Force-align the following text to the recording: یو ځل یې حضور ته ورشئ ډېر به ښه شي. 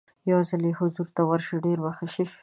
یو 0.31 0.39
ځل 0.49 0.61
یې 0.67 0.73
حضور 0.79 1.07
ته 1.15 1.21
ورشئ 1.29 1.57
ډېر 1.65 1.77
به 1.83 1.91
ښه 1.97 2.07
شي. 2.13 2.25